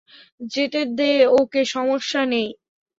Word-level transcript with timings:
যেতে 0.51 0.81
দে 0.97 1.09
ওকে, 1.39 1.61
সমস্যা 1.73 2.21
নেই। 2.31 2.47